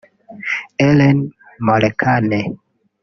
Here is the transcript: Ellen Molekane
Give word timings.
Ellen 0.87 1.19
Molekane 1.65 2.39